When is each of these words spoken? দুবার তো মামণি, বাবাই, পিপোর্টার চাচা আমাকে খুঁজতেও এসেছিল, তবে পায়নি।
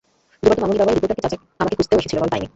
দুবার 0.41 0.55
তো 0.57 0.61
মামণি, 0.61 0.77
বাবাই, 0.81 0.95
পিপোর্টার 0.97 1.19
চাচা 1.23 1.37
আমাকে 1.61 1.73
খুঁজতেও 1.77 1.99
এসেছিল, 1.99 2.17
তবে 2.19 2.31
পায়নি। 2.33 2.47